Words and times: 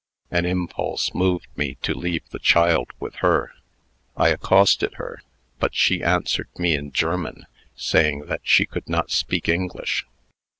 An 0.31 0.47
impulse 0.47 1.13
moved 1.13 1.45
me 1.55 1.75
to 1.83 1.93
leave 1.93 2.27
the 2.31 2.39
child 2.39 2.87
with 2.99 3.17
her. 3.17 3.53
I 4.17 4.29
accosted 4.29 4.95
her, 4.95 5.21
but 5.59 5.75
she 5.75 6.01
answered 6.01 6.49
me 6.57 6.73
in 6.73 6.91
German, 6.91 7.45
saying 7.75 8.21
that 8.21 8.41
she 8.43 8.65
could 8.65 8.89
not 8.89 9.11
speak 9.11 9.47
English. 9.47 10.07